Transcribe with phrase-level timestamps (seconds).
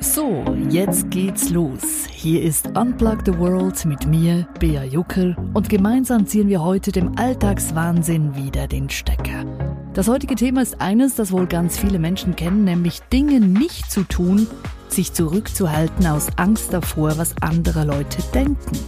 [0.00, 2.06] So, jetzt geht's los.
[2.10, 7.18] Hier ist Unplug the World mit mir, Bea Jucker, und gemeinsam ziehen wir heute dem
[7.18, 9.44] Alltagswahnsinn wieder den Stecker.
[9.92, 14.04] Das heutige Thema ist eines, das wohl ganz viele Menschen kennen, nämlich Dinge nicht zu
[14.04, 14.46] tun,
[14.88, 18.78] sich zurückzuhalten aus Angst davor, was andere Leute denken.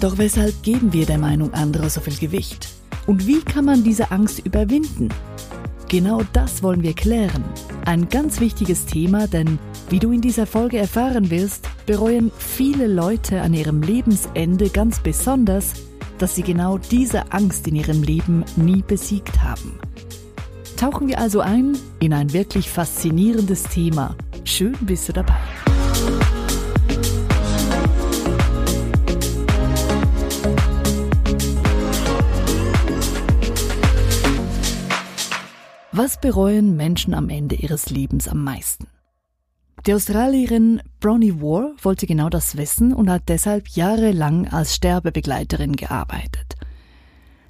[0.00, 2.68] Doch weshalb geben wir der Meinung anderer so viel Gewicht?
[3.06, 5.08] Und wie kann man diese Angst überwinden?
[5.90, 7.42] Genau das wollen wir klären.
[7.84, 13.40] Ein ganz wichtiges Thema, denn wie du in dieser Folge erfahren wirst, bereuen viele Leute
[13.40, 15.72] an ihrem Lebensende ganz besonders,
[16.18, 19.80] dass sie genau diese Angst in ihrem Leben nie besiegt haben.
[20.76, 24.14] Tauchen wir also ein in ein wirklich faszinierendes Thema.
[24.44, 25.34] Schön bist du dabei.
[36.10, 38.88] Was bereuen Menschen am Ende ihres Lebens am meisten?
[39.86, 46.56] Die Australierin Bronnie War wollte genau das wissen und hat deshalb jahrelang als Sterbebegleiterin gearbeitet.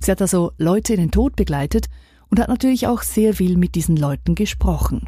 [0.00, 1.86] Sie hat also Leute in den Tod begleitet
[2.28, 5.06] und hat natürlich auch sehr viel mit diesen Leuten gesprochen.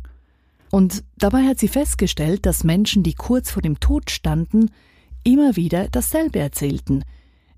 [0.70, 4.70] Und dabei hat sie festgestellt, dass Menschen, die kurz vor dem Tod standen,
[5.24, 7.04] immer wieder dasselbe erzählten,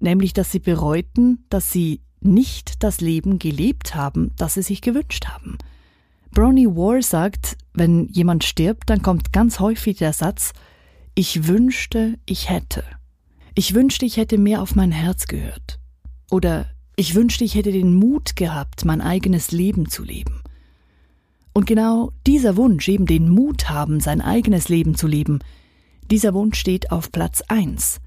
[0.00, 5.26] nämlich dass sie bereuten, dass sie nicht das Leben gelebt haben, das sie sich gewünscht
[5.28, 5.56] haben–
[6.34, 10.52] Bronnie War sagt, wenn jemand stirbt, dann kommt ganz häufig der Satz,
[11.14, 12.82] ich wünschte, ich hätte.
[13.54, 15.78] Ich wünschte, ich hätte mehr auf mein Herz gehört.
[16.32, 20.42] Oder ich wünschte, ich hätte den Mut gehabt, mein eigenes Leben zu leben.
[21.52, 25.38] Und genau dieser Wunsch, eben den Mut haben, sein eigenes Leben zu leben,
[26.10, 28.00] dieser Wunsch steht auf Platz eins.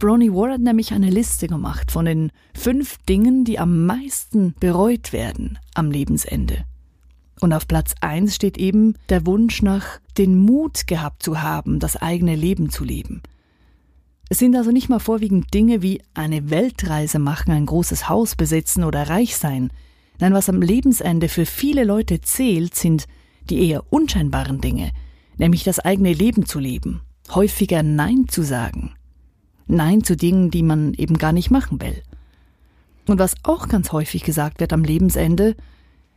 [0.00, 5.12] Bronnie War hat nämlich eine Liste gemacht von den fünf Dingen, die am meisten bereut
[5.12, 6.64] werden am Lebensende.
[7.40, 11.96] Und auf Platz eins steht eben der Wunsch nach den Mut gehabt zu haben, das
[11.96, 13.22] eigene Leben zu leben.
[14.28, 18.84] Es sind also nicht mal vorwiegend Dinge wie eine Weltreise machen, ein großes Haus besitzen
[18.84, 19.70] oder reich sein.
[20.18, 23.06] Nein, was am Lebensende für viele Leute zählt, sind
[23.50, 24.92] die eher unscheinbaren Dinge,
[25.36, 27.02] nämlich das eigene Leben zu leben,
[27.34, 28.94] häufiger Nein zu sagen.
[29.66, 32.02] Nein zu Dingen, die man eben gar nicht machen will.
[33.06, 35.56] Und was auch ganz häufig gesagt wird am Lebensende,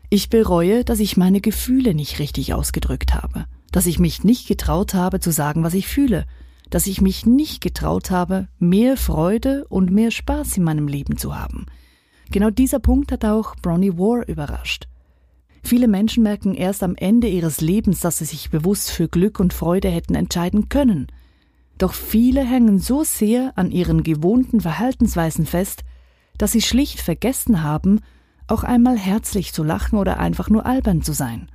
[0.10, 4.94] ich bereue, dass ich meine Gefühle nicht richtig ausgedrückt habe, dass ich mich nicht getraut
[4.94, 6.26] habe zu sagen, was ich fühle,
[6.70, 11.38] dass ich mich nicht getraut habe, mehr Freude und mehr Spaß in meinem Leben zu
[11.38, 11.66] haben.
[12.32, 14.88] Genau dieser Punkt hat auch Bronnie War überrascht.
[15.64, 19.54] Viele Menschen merken erst am Ende ihres Lebens, dass sie sich bewusst für Glück und
[19.54, 21.08] Freude hätten entscheiden können.
[21.78, 25.84] Doch viele hängen so sehr an ihren gewohnten Verhaltensweisen fest,
[26.38, 28.02] dass sie schlicht vergessen haben,
[28.48, 31.50] auch einmal herzlich zu lachen oder einfach nur albern zu sein.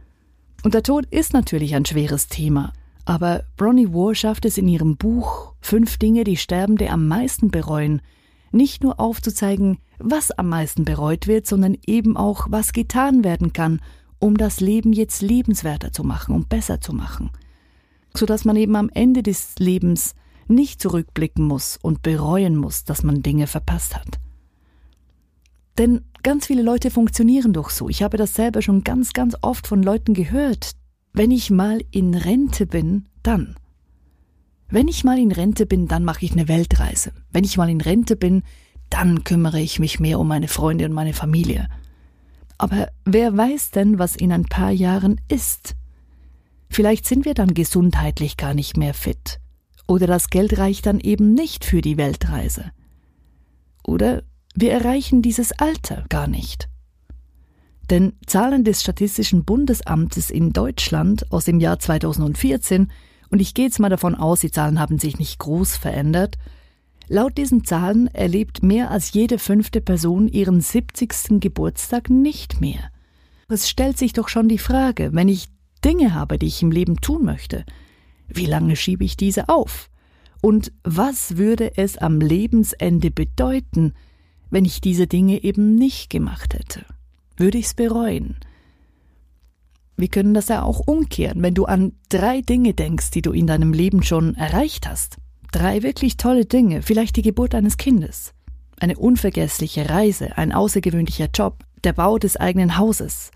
[0.64, 2.72] Und der Tod ist natürlich ein schweres Thema,
[3.04, 8.02] aber Bronnie War schafft es in ihrem Buch Fünf Dinge, die Sterbende am meisten bereuen,
[8.50, 13.80] nicht nur aufzuzeigen, was am meisten bereut wird, sondern eben auch, was getan werden kann,
[14.18, 17.30] um das Leben jetzt lebenswerter zu machen und besser zu machen.
[18.14, 20.14] Sodass man eben am Ende des Lebens
[20.48, 24.18] nicht zurückblicken muss und bereuen muss, dass man Dinge verpasst hat.
[25.78, 27.88] Denn ganz viele Leute funktionieren doch so.
[27.88, 30.72] Ich habe das selber schon ganz, ganz oft von Leuten gehört.
[31.12, 33.56] Wenn ich mal in Rente bin, dann.
[34.68, 37.12] Wenn ich mal in Rente bin, dann mache ich eine Weltreise.
[37.30, 38.42] Wenn ich mal in Rente bin,
[38.88, 41.68] dann kümmere ich mich mehr um meine Freunde und meine Familie.
[42.58, 45.74] Aber wer weiß denn, was in ein paar Jahren ist?
[46.70, 49.40] Vielleicht sind wir dann gesundheitlich gar nicht mehr fit.
[49.86, 52.70] Oder das Geld reicht dann eben nicht für die Weltreise.
[53.84, 54.22] Oder
[54.54, 56.68] wir erreichen dieses Alter gar nicht.
[57.90, 62.90] Denn Zahlen des Statistischen Bundesamtes in Deutschland aus dem Jahr 2014,
[63.30, 66.36] und ich gehe jetzt mal davon aus, die Zahlen haben sich nicht groß verändert,
[67.08, 71.40] laut diesen Zahlen erlebt mehr als jede fünfte Person ihren 70.
[71.40, 72.90] Geburtstag nicht mehr.
[73.48, 75.48] Es stellt sich doch schon die Frage, wenn ich
[75.84, 77.64] Dinge habe, die ich im Leben tun möchte,
[78.28, 79.90] wie lange schiebe ich diese auf?
[80.40, 83.92] Und was würde es am Lebensende bedeuten,
[84.52, 86.84] wenn ich diese Dinge eben nicht gemacht hätte?
[87.36, 88.36] Würde ich's bereuen?
[89.96, 93.46] Wir können das ja auch umkehren, wenn du an drei Dinge denkst, die du in
[93.46, 95.16] deinem Leben schon erreicht hast.
[95.52, 98.32] Drei wirklich tolle Dinge, vielleicht die Geburt eines Kindes,
[98.78, 103.30] eine unvergessliche Reise, ein außergewöhnlicher Job, der Bau des eigenen Hauses.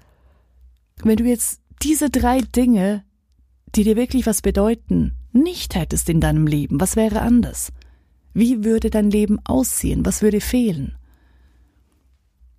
[1.03, 3.05] Wenn du jetzt diese drei Dinge,
[3.75, 7.73] die dir wirklich was bedeuten, nicht hättest in deinem Leben, was wäre anders?
[8.35, 10.05] Wie würde dein Leben aussehen?
[10.05, 10.97] Was würde fehlen?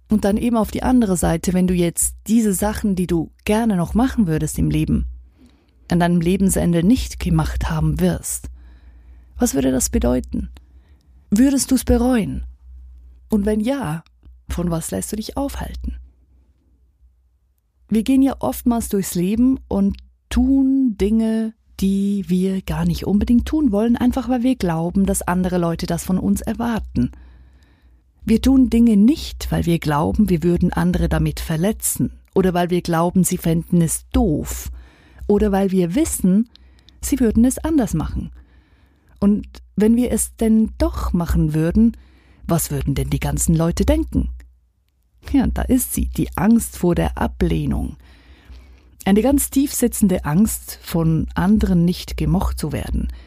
[0.09, 3.75] Und dann eben auf die andere Seite, wenn du jetzt diese Sachen, die du gerne
[3.75, 5.05] noch machen würdest im Leben,
[5.89, 8.49] an deinem Lebensende nicht gemacht haben wirst,
[9.37, 10.49] was würde das bedeuten?
[11.29, 12.45] Würdest du es bereuen?
[13.29, 14.03] Und wenn ja,
[14.49, 15.97] von was lässt du dich aufhalten?
[17.89, 19.97] Wir gehen ja oftmals durchs Leben und
[20.29, 25.57] tun Dinge, die wir gar nicht unbedingt tun wollen, einfach weil wir glauben, dass andere
[25.57, 27.11] Leute das von uns erwarten.
[28.29, 32.81] Wir tun Dinge nicht, weil wir glauben, wir würden andere damit verletzen, oder weil wir
[32.81, 34.69] glauben, sie fänden es doof,
[35.27, 36.49] oder weil wir wissen,
[36.99, 38.33] sie würden es anders machen.
[39.21, 39.47] Und
[39.77, 41.95] wenn wir es denn doch machen würden,
[42.45, 44.31] was würden denn die ganzen Leute denken?
[45.31, 47.95] Ja, da ist sie, die Angst vor der Ablehnung.
[49.05, 53.07] Eine ganz tief sitzende Angst, von anderen nicht gemocht zu werden–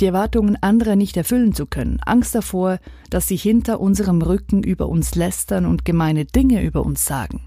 [0.00, 2.78] die Erwartungen anderer nicht erfüllen zu können, Angst davor,
[3.10, 7.42] dass sie hinter unserem Rücken über uns lästern und gemeine Dinge über uns sagen.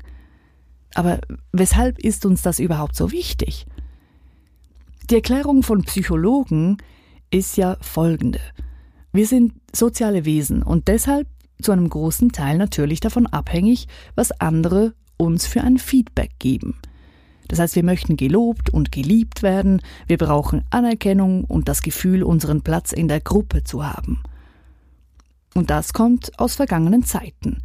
[0.94, 1.20] Aber
[1.52, 3.66] weshalb ist uns das überhaupt so wichtig?
[5.10, 6.78] Die Erklärung von Psychologen
[7.32, 8.40] ist ja folgende.
[9.12, 11.28] Wir sind soziale Wesen und deshalb
[11.62, 16.76] zu einem großen Teil natürlich davon abhängig, was andere uns für ein Feedback geben–
[17.48, 22.62] das heißt, wir möchten gelobt und geliebt werden, wir brauchen Anerkennung und das Gefühl, unseren
[22.62, 24.24] Platz in der Gruppe zu haben.
[25.54, 27.62] Und das kommt aus vergangenen Zeiten.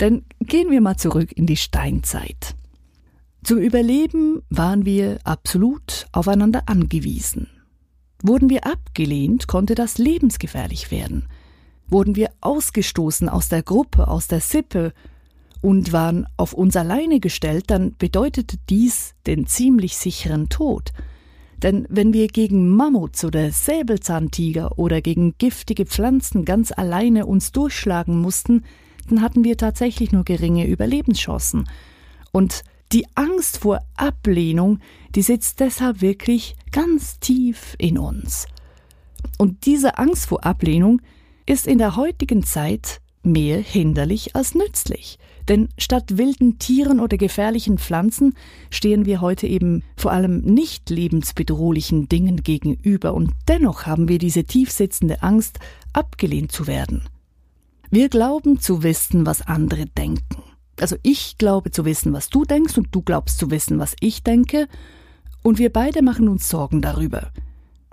[0.00, 2.54] Denn gehen wir mal zurück in die Steinzeit.
[3.42, 7.48] Zum Überleben waren wir absolut aufeinander angewiesen.
[8.22, 11.28] Wurden wir abgelehnt, konnte das lebensgefährlich werden.
[11.88, 14.92] Wurden wir ausgestoßen aus der Gruppe, aus der Sippe,
[15.60, 20.92] und waren auf uns alleine gestellt, dann bedeutete dies den ziemlich sicheren Tod.
[21.62, 28.20] Denn wenn wir gegen Mammuts oder Säbelzahntiger oder gegen giftige Pflanzen ganz alleine uns durchschlagen
[28.20, 28.64] mussten,
[29.08, 31.68] dann hatten wir tatsächlich nur geringe Überlebenschancen.
[32.32, 32.62] Und
[32.92, 34.80] die Angst vor Ablehnung,
[35.14, 38.46] die sitzt deshalb wirklich ganz tief in uns.
[39.38, 41.00] Und diese Angst vor Ablehnung
[41.46, 45.18] ist in der heutigen Zeit mehr hinderlich als nützlich.
[45.48, 48.34] Denn statt wilden Tieren oder gefährlichen Pflanzen
[48.70, 54.44] stehen wir heute eben vor allem nicht lebensbedrohlichen Dingen gegenüber und dennoch haben wir diese
[54.44, 55.58] tiefsitzende Angst,
[55.92, 57.02] abgelehnt zu werden.
[57.90, 60.42] Wir glauben zu wissen, was andere denken.
[60.80, 64.22] Also ich glaube zu wissen, was du denkst und du glaubst zu wissen, was ich
[64.22, 64.68] denke,
[65.42, 67.30] und wir beide machen uns Sorgen darüber.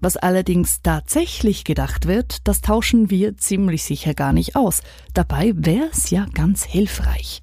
[0.04, 4.82] Was allerdings tatsächlich gedacht wird, das tauschen wir ziemlich sicher gar nicht aus.
[5.14, 7.42] Dabei wäre es ja ganz hilfreich.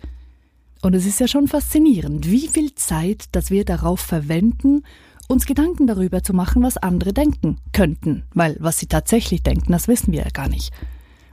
[0.83, 4.83] Und es ist ja schon faszinierend, wie viel Zeit, dass wir darauf verwenden,
[5.27, 9.89] uns Gedanken darüber zu machen, was andere denken könnten, weil was sie tatsächlich denken, das
[9.89, 10.71] wissen wir ja gar nicht.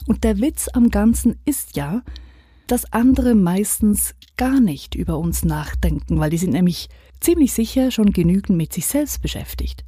[0.05, 2.03] Und der Witz am Ganzen ist ja,
[2.67, 6.87] dass andere meistens gar nicht über uns nachdenken, weil die sind nämlich
[7.19, 9.83] ziemlich sicher schon genügend mit sich selbst beschäftigt.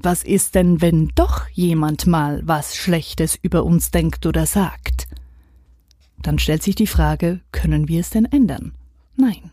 [0.00, 5.08] Was ist denn, wenn doch jemand mal was Schlechtes über uns denkt oder sagt?
[6.22, 8.72] Dann stellt sich die Frage, können wir es denn ändern?
[9.16, 9.50] Nein.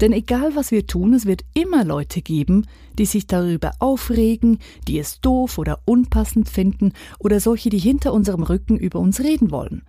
[0.00, 2.66] Denn egal was wir tun, es wird immer Leute geben,
[2.98, 4.58] die sich darüber aufregen,
[4.88, 9.50] die es doof oder unpassend finden oder solche, die hinter unserem Rücken über uns reden
[9.50, 9.82] wollen.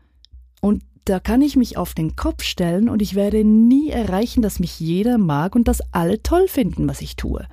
[0.62, 4.60] Und da kann ich mich auf den Kopf stellen und ich werde nie erreichen, dass
[4.60, 7.46] mich jeder mag und dass alle toll finden, was ich tue.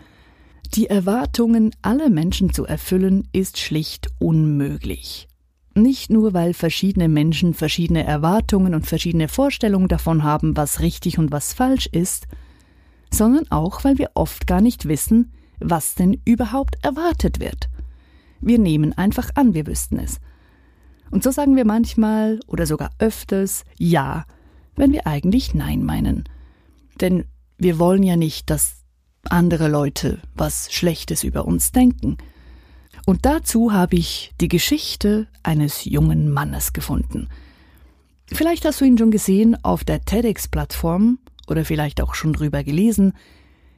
[0.74, 5.28] Die Erwartungen aller Menschen zu erfüllen, ist schlicht unmöglich.
[5.76, 11.31] Nicht nur, weil verschiedene Menschen verschiedene Erwartungen und verschiedene Vorstellungen davon haben, was richtig und
[11.31, 12.26] was falsch ist,
[13.12, 17.69] sondern auch, weil wir oft gar nicht wissen, was denn überhaupt erwartet wird.
[18.40, 20.20] Wir nehmen einfach an, wir wüssten es.
[21.12, 24.24] Und so sagen wir manchmal oder sogar öfters Ja,
[24.74, 26.24] wenn wir eigentlich Nein meinen.
[27.00, 27.26] Denn
[27.58, 28.83] wir wollen ja nicht, dass
[29.31, 32.19] andere Leute was Schlechtes über uns denken.
[33.06, 37.28] Und dazu habe ich die Geschichte eines jungen Mannes gefunden.
[38.26, 43.12] Vielleicht hast du ihn schon gesehen auf der TEDx-Plattform oder vielleicht auch schon drüber gelesen.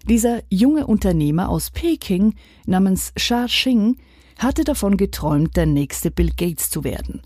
[0.08, 2.34] Dieser junge Unternehmer aus Peking
[2.64, 3.96] namens Sha Xing
[4.38, 7.22] hatte davon geträumt, der nächste Bill Gates zu werden.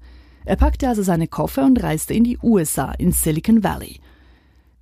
[0.47, 4.01] Er packte also seine Koffer und reiste in die USA, in Silicon Valley.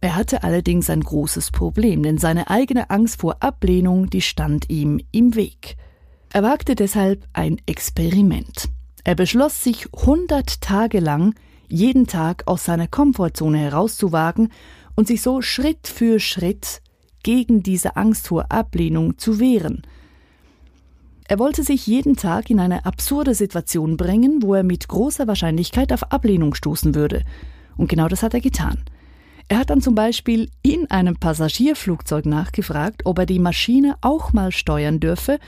[0.00, 5.00] Er hatte allerdings ein großes Problem, denn seine eigene Angst vor Ablehnung, die stand ihm
[5.11, 5.76] im Weg.
[6.33, 8.69] Er wagte deshalb ein Experiment.
[9.02, 11.35] Er beschloss sich hundert Tage lang
[11.67, 14.52] jeden Tag aus seiner Komfortzone herauszuwagen
[14.95, 16.81] und sich so Schritt für Schritt
[17.23, 19.83] gegen diese Angst vor Ablehnung zu wehren.
[21.26, 25.93] Er wollte sich jeden Tag in eine absurde Situation bringen, wo er mit großer Wahrscheinlichkeit
[25.93, 27.25] auf Ablehnung stoßen würde,
[27.76, 28.85] Und genau das hat er getan.
[29.49, 34.52] Er hat dann zum Beispiel in einem Passagierflugzeug nachgefragt, ob er die Maschine auch mal
[34.52, 35.38] steuern dürfe,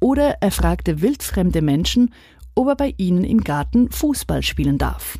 [0.00, 2.12] oder er fragte wildfremde Menschen,
[2.54, 5.18] ob er bei ihnen im Garten Fußball spielen darf.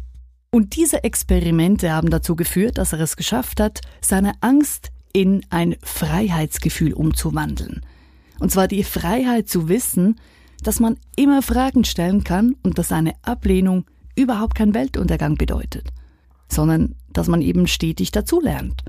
[0.51, 5.77] Und diese Experimente haben dazu geführt, dass er es geschafft hat, seine Angst in ein
[5.83, 7.83] Freiheitsgefühl umzuwandeln.
[8.41, 10.17] Und zwar die Freiheit zu wissen,
[10.63, 13.85] dass man immer Fragen stellen kann und dass eine Ablehnung
[14.17, 15.89] überhaupt kein Weltuntergang bedeutet,
[16.53, 18.83] sondern dass man eben stetig dazulernt.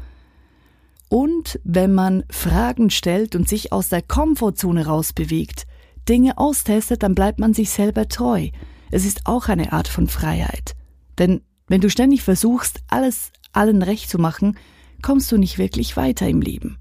[1.09, 5.67] Und wenn man Fragen stellt und sich aus der Komfortzone rausbewegt,
[6.09, 8.49] Dinge austestet, dann bleibt man sich selber treu.
[8.91, 10.75] Es ist auch eine Art von Freiheit.
[11.17, 14.57] Denn wenn du ständig versuchst, alles allen recht zu machen,
[15.01, 16.77] kommst du nicht wirklich weiter im Leben.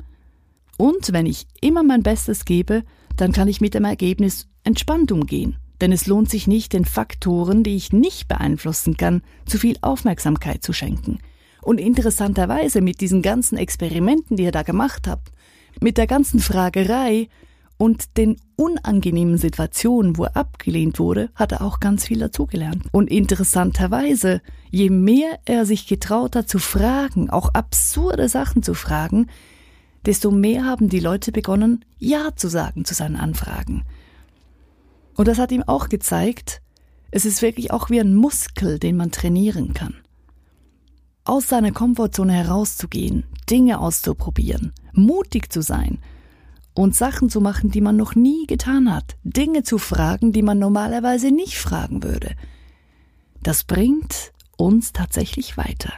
[0.78, 2.84] Und wenn ich immer mein Bestes gebe,
[3.16, 5.56] dann kann ich mit dem Ergebnis entspannt umgehen.
[5.82, 10.62] Denn es lohnt sich nicht, den Faktoren, die ich nicht beeinflussen kann, zu viel Aufmerksamkeit
[10.62, 11.18] zu schenken.
[11.60, 15.32] Und interessanterweise mit diesen ganzen Experimenten, die ihr da gemacht habt,
[15.80, 17.28] mit der ganzen Fragerei
[17.78, 22.84] und den unangenehmen Situationen, wo er abgelehnt wurde, hat er auch ganz viel dazugelernt.
[22.92, 29.26] Und interessanterweise, je mehr er sich getraut hat zu fragen, auch absurde Sachen zu fragen,
[30.06, 33.82] desto mehr haben die Leute begonnen, Ja zu sagen zu seinen Anfragen.
[35.14, 36.62] Und das hat ihm auch gezeigt,
[37.10, 39.94] es ist wirklich auch wie ein Muskel, den man trainieren kann.
[41.24, 45.98] Aus seiner Komfortzone herauszugehen, Dinge auszuprobieren, mutig zu sein
[46.74, 50.58] und Sachen zu machen, die man noch nie getan hat, Dinge zu fragen, die man
[50.58, 52.34] normalerweise nicht fragen würde.
[53.42, 55.92] Das bringt uns tatsächlich weiter.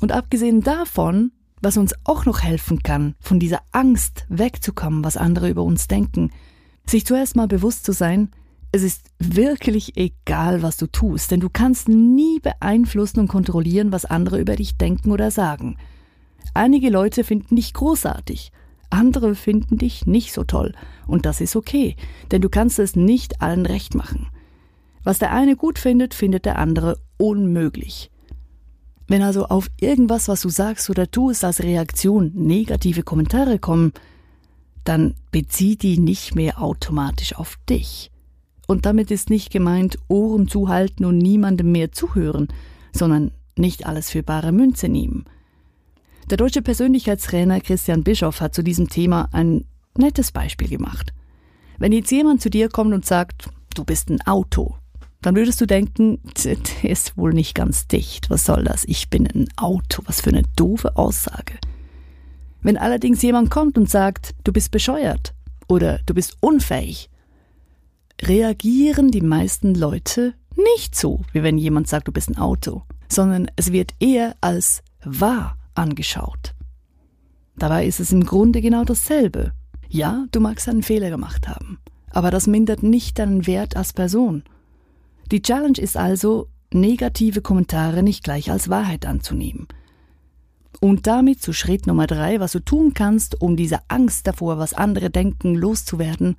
[0.00, 1.32] Und abgesehen davon
[1.62, 6.32] was uns auch noch helfen kann, von dieser Angst wegzukommen, was andere über uns denken,
[6.86, 8.30] sich zuerst mal bewusst zu sein,
[8.72, 14.06] es ist wirklich egal, was du tust, denn du kannst nie beeinflussen und kontrollieren, was
[14.06, 15.76] andere über dich denken oder sagen.
[16.54, 18.50] Einige Leute finden dich großartig,
[18.88, 20.74] andere finden dich nicht so toll,
[21.06, 21.96] und das ist okay,
[22.30, 24.28] denn du kannst es nicht allen recht machen.
[25.04, 28.10] Was der eine gut findet, findet der andere unmöglich.
[29.08, 33.92] Wenn also auf irgendwas, was du sagst oder tust, als Reaktion negative Kommentare kommen,
[34.84, 38.10] dann bezieh die nicht mehr automatisch auf dich.
[38.66, 42.48] Und damit ist nicht gemeint, Ohren zuhalten und niemandem mehr zuhören,
[42.92, 45.24] sondern nicht alles für bare Münze nehmen.
[46.30, 49.64] Der deutsche Persönlichkeitstrainer Christian Bischoff hat zu diesem Thema ein
[49.96, 51.12] nettes Beispiel gemacht.
[51.78, 54.76] Wenn jetzt jemand zu dir kommt und sagt, du bist ein Auto,
[55.20, 58.30] dann würdest du denken, der ist wohl nicht ganz dicht.
[58.30, 58.84] Was soll das?
[58.86, 60.02] Ich bin ein Auto.
[60.06, 61.54] Was für eine doofe Aussage.
[62.62, 65.34] Wenn allerdings jemand kommt und sagt, du bist bescheuert
[65.68, 67.10] oder du bist unfähig,
[68.22, 73.50] reagieren die meisten Leute nicht so, wie wenn jemand sagt, du bist ein Auto, sondern
[73.56, 76.54] es wird eher als wahr angeschaut.
[77.56, 79.52] Dabei ist es im Grunde genau dasselbe.
[79.88, 81.78] Ja, du magst einen Fehler gemacht haben,
[82.10, 84.44] aber das mindert nicht deinen Wert als Person
[85.32, 89.66] die Challenge ist also, negative Kommentare nicht gleich als Wahrheit anzunehmen.
[90.80, 94.74] Und damit zu Schritt Nummer drei, was du tun kannst, um diese Angst davor, was
[94.74, 96.36] andere denken, loszuwerden.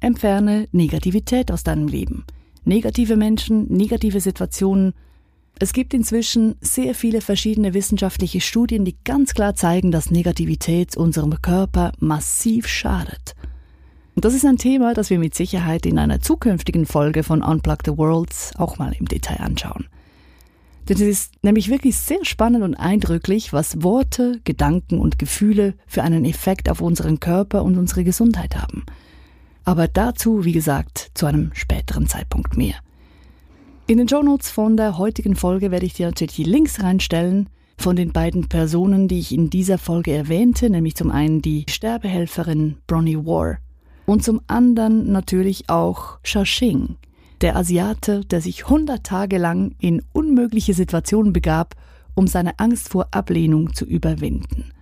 [0.00, 2.24] Entferne Negativität aus deinem Leben.
[2.64, 4.94] Negative Menschen, negative Situationen.
[5.58, 11.40] Es gibt inzwischen sehr viele verschiedene wissenschaftliche Studien, die ganz klar zeigen, dass Negativität unserem
[11.42, 13.34] Körper massiv schadet.
[14.14, 17.78] Und das ist ein Thema, das wir mit Sicherheit in einer zukünftigen Folge von Unplug
[17.84, 19.86] the Worlds auch mal im Detail anschauen.
[20.88, 26.02] Denn es ist nämlich wirklich sehr spannend und eindrücklich, was Worte, Gedanken und Gefühle für
[26.02, 28.84] einen Effekt auf unseren Körper und unsere Gesundheit haben.
[29.64, 32.74] Aber dazu, wie gesagt, zu einem späteren Zeitpunkt mehr.
[33.86, 37.48] In den Show Notes von der heutigen Folge werde ich dir natürlich die Links reinstellen
[37.76, 42.76] von den beiden Personen, die ich in dieser Folge erwähnte, nämlich zum einen die Sterbehelferin
[42.86, 43.58] Bronnie War
[44.06, 46.96] und zum anderen natürlich auch Shashing,
[47.44, 51.74] der Asiate, der sich 100 Tage lang in unmögliche Situationen begab,
[52.14, 54.72] um seine Angst vor Ablehnung zu überwinden.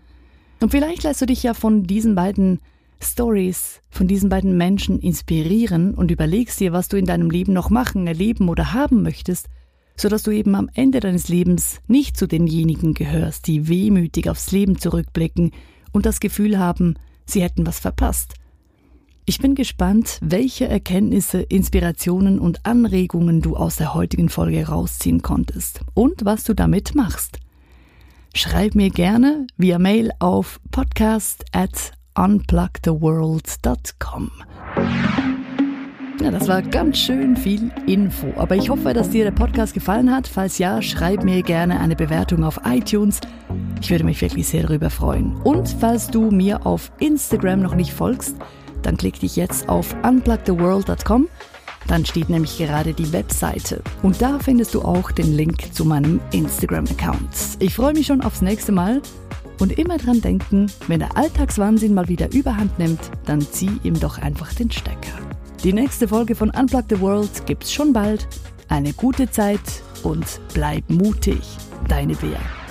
[0.61, 2.61] Und vielleicht lässt du dich ja von diesen beiden
[3.03, 7.69] Stories, von diesen beiden Menschen inspirieren und überlegst dir, was du in deinem Leben noch
[7.69, 9.49] machen, erleben oder haben möchtest,
[9.97, 14.79] sodass du eben am Ende deines Lebens nicht zu denjenigen gehörst, die wehmütig aufs Leben
[14.79, 15.51] zurückblicken
[15.91, 16.95] und das Gefühl haben,
[17.27, 18.35] sie hätten was verpasst,
[19.25, 25.83] ich bin gespannt, welche Erkenntnisse, Inspirationen und Anregungen du aus der heutigen Folge rausziehen konntest
[25.95, 27.39] und was du damit machst.
[28.35, 34.31] Schreib mir gerne via Mail auf podcast at unplugtheworld.com.
[36.21, 38.33] Ja, das war ganz schön viel Info.
[38.37, 40.29] Aber ich hoffe, dass dir der Podcast gefallen hat.
[40.29, 43.21] Falls ja, schreib mir gerne eine Bewertung auf iTunes.
[43.81, 45.35] Ich würde mich wirklich sehr darüber freuen.
[45.43, 48.37] Und falls du mir auf Instagram noch nicht folgst,
[48.83, 51.29] dann klick dich jetzt auf unplugtheworld.com.
[51.89, 53.83] Dann steht nämlich gerade die Webseite.
[54.03, 57.29] Und da findest du auch den Link zu meinem Instagram-Account.
[57.59, 59.03] Ich freue mich schon aufs nächste Mal.
[59.59, 64.19] Und immer dran denken, wenn der Alltagswahnsinn mal wieder überhand nimmt, dann zieh ihm doch
[64.19, 65.19] einfach den Stecker.
[65.63, 68.27] Die nächste Folge von Unplug the World gibt's schon bald.
[68.69, 69.61] Eine gute Zeit
[70.03, 71.41] und bleib mutig.
[71.87, 72.62] Deine Bea.